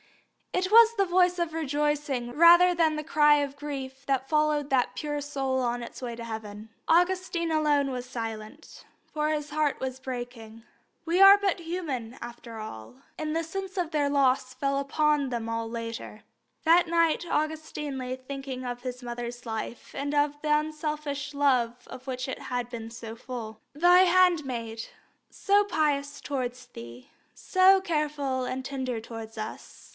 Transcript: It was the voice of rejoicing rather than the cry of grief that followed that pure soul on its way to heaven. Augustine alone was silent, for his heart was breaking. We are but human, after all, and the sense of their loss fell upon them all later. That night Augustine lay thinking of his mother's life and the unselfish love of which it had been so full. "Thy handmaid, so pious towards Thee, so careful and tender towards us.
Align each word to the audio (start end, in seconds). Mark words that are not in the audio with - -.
It 0.53 0.69
was 0.71 0.95
the 0.97 1.05
voice 1.05 1.39
of 1.39 1.53
rejoicing 1.53 2.31
rather 2.31 2.73
than 2.73 2.95
the 2.95 3.03
cry 3.05 3.35
of 3.35 3.55
grief 3.55 4.05
that 4.07 4.27
followed 4.27 4.69
that 4.71 4.95
pure 4.95 5.21
soul 5.21 5.59
on 5.61 5.81
its 5.81 6.01
way 6.01 6.15
to 6.15 6.23
heaven. 6.25 6.69
Augustine 6.89 7.51
alone 7.51 7.91
was 7.91 8.05
silent, 8.05 8.83
for 9.13 9.29
his 9.29 9.51
heart 9.51 9.79
was 9.79 9.99
breaking. 9.99 10.63
We 11.05 11.21
are 11.21 11.37
but 11.37 11.59
human, 11.61 12.17
after 12.19 12.59
all, 12.59 12.95
and 13.17 13.33
the 13.35 13.43
sense 13.43 13.77
of 13.77 13.91
their 13.91 14.09
loss 14.09 14.53
fell 14.55 14.79
upon 14.79 15.29
them 15.29 15.47
all 15.47 15.69
later. 15.69 16.23
That 16.65 16.87
night 16.87 17.25
Augustine 17.29 17.97
lay 17.97 18.15
thinking 18.15 18.65
of 18.65 18.81
his 18.81 19.01
mother's 19.03 19.45
life 19.45 19.93
and 19.95 20.11
the 20.13 20.33
unselfish 20.43 21.33
love 21.33 21.87
of 21.87 22.07
which 22.07 22.27
it 22.27 22.39
had 22.39 22.69
been 22.69 22.89
so 22.89 23.15
full. 23.15 23.61
"Thy 23.73 24.01
handmaid, 24.01 24.87
so 25.29 25.63
pious 25.63 26.19
towards 26.19 26.65
Thee, 26.67 27.09
so 27.35 27.79
careful 27.79 28.43
and 28.45 28.65
tender 28.65 28.99
towards 28.99 29.37
us. 29.37 29.89